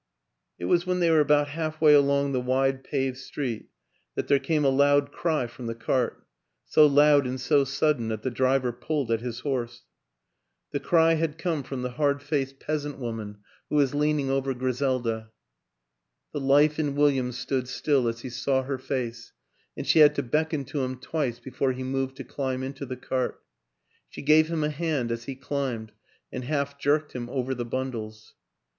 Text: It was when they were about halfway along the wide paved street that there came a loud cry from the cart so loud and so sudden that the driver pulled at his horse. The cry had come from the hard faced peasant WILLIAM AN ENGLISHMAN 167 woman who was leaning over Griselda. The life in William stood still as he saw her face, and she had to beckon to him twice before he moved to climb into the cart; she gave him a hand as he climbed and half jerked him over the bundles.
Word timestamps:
It 0.57 0.65
was 0.65 0.87
when 0.87 0.99
they 0.99 1.11
were 1.11 1.19
about 1.19 1.49
halfway 1.49 1.93
along 1.93 2.31
the 2.31 2.41
wide 2.41 2.83
paved 2.83 3.17
street 3.19 3.67
that 4.15 4.27
there 4.27 4.39
came 4.39 4.65
a 4.65 4.69
loud 4.69 5.11
cry 5.11 5.45
from 5.45 5.67
the 5.67 5.75
cart 5.75 6.25
so 6.65 6.87
loud 6.87 7.27
and 7.27 7.39
so 7.39 7.63
sudden 7.63 8.07
that 8.07 8.23
the 8.23 8.31
driver 8.31 8.71
pulled 8.71 9.11
at 9.11 9.21
his 9.21 9.41
horse. 9.41 9.83
The 10.71 10.79
cry 10.79 11.13
had 11.13 11.37
come 11.37 11.61
from 11.61 11.83
the 11.83 11.91
hard 11.91 12.23
faced 12.23 12.59
peasant 12.59 12.97
WILLIAM 12.97 13.19
AN 13.19 13.27
ENGLISHMAN 13.69 13.97
167 14.27 14.27
woman 14.27 14.29
who 14.41 14.41
was 14.41 14.83
leaning 14.83 14.99
over 15.07 15.07
Griselda. 15.07 15.29
The 16.33 16.39
life 16.39 16.79
in 16.79 16.95
William 16.95 17.31
stood 17.31 17.67
still 17.67 18.07
as 18.07 18.21
he 18.21 18.29
saw 18.31 18.63
her 18.63 18.79
face, 18.79 19.33
and 19.77 19.85
she 19.85 19.99
had 19.99 20.15
to 20.15 20.23
beckon 20.23 20.65
to 20.65 20.83
him 20.83 20.97
twice 20.97 21.37
before 21.37 21.73
he 21.73 21.83
moved 21.83 22.15
to 22.17 22.23
climb 22.23 22.63
into 22.63 22.87
the 22.87 22.97
cart; 22.97 23.39
she 24.09 24.23
gave 24.23 24.47
him 24.47 24.63
a 24.63 24.71
hand 24.71 25.11
as 25.11 25.25
he 25.25 25.35
climbed 25.35 25.91
and 26.31 26.45
half 26.45 26.79
jerked 26.79 27.13
him 27.13 27.29
over 27.29 27.53
the 27.53 27.65
bundles. 27.65 28.33